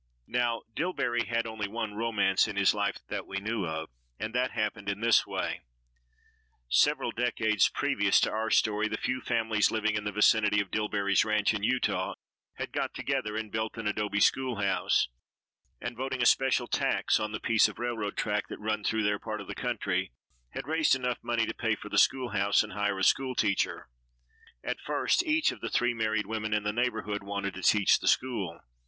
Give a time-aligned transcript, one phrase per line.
[0.25, 4.49] Now Dillbery had only one romance in his life that we knew of, and that
[4.49, 5.61] happened in this way:
[6.71, 11.23] Several decades previous to our story the few families living in the vicinity of Dillbery's
[11.23, 12.15] ranch in Utah
[12.55, 15.07] had got together and built an adobe school house,
[15.79, 19.19] and voting a special tax on the piece of railroad track that run through their
[19.19, 20.11] part of the country
[20.53, 23.87] had raised enough money to pay for the school house and hire a school teacher.
[24.63, 28.07] At first each of the three married women in the neighborhood wanted to teach the
[28.07, 28.61] school.